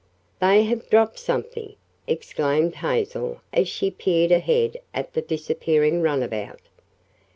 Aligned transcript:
"They 0.39 0.63
have 0.63 0.89
dropped 0.89 1.19
something!" 1.19 1.75
exclaimed 2.07 2.77
Hazel 2.77 3.41
as 3.53 3.67
she 3.67 3.91
peered 3.91 4.31
ahead 4.31 4.77
at 4.95 5.13
the 5.13 5.21
disappearing 5.21 6.01
runabout. 6.01 6.61